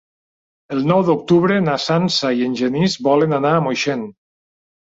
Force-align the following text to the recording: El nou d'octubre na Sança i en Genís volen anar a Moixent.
El 0.75 0.79
nou 0.91 1.03
d'octubre 1.09 1.59
na 1.67 1.75
Sança 1.85 2.33
i 2.41 2.43
en 2.49 2.57
Genís 2.63 2.99
volen 3.11 3.39
anar 3.41 3.55
a 3.59 3.63
Moixent. 3.69 4.11